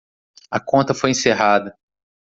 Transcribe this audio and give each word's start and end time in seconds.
A 0.49 0.59
conta 0.59 0.95
foi 0.95 1.11
encerrada. 1.11 1.77